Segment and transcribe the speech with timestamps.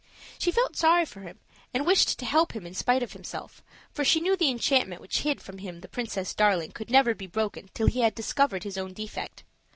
[0.39, 1.37] She felt sorry for him
[1.75, 3.61] and wished to help him in spite of himself,
[3.93, 7.27] for she knew the enchantment which hid from him the Princess Darling could never be
[7.27, 9.43] broken till he had discovered his own defect.